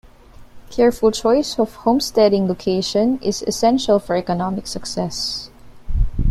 [0.71, 5.51] Careful choice of homesteading location is essential for economic success.